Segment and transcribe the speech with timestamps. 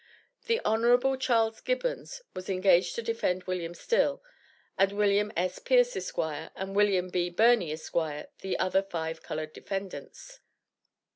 [0.47, 1.15] The Hon.
[1.19, 4.23] Charles Gibbons, was engaged to defend William Still,
[4.75, 5.59] and William S.
[5.59, 7.29] Pierce, Esq., and William B.
[7.29, 7.93] Birney, Esq.,
[8.39, 10.39] the other five colored defendants.